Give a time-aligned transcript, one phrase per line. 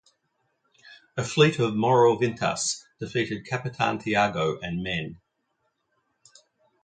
[1.15, 5.19] A fleet of "moro vintas" defeated Capitan Tiago and men.